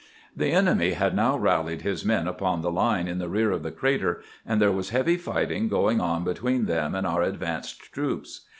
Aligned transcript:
The 0.35 0.51
enemy 0.51 0.93
had 0.93 1.15
now 1.15 1.37
rallied 1.37 1.83
his 1.83 2.03
men 2.03 2.27
upon 2.27 2.63
the 2.63 2.71
line 2.71 3.07
in 3.07 3.19
the 3.19 3.29
rear 3.29 3.51
of 3.51 3.61
the 3.61 3.69
crater, 3.71 4.23
and 4.47 4.59
there 4.59 4.71
was 4.71 4.89
heavy 4.89 5.15
fighting 5.15 5.67
go 5.69 5.91
ing 5.91 6.01
on 6.01 6.23
between 6.23 6.65
them 6.65 6.95
and 6.95 7.05
our 7.05 7.21
advanced 7.21 7.93
troops. 7.93 8.47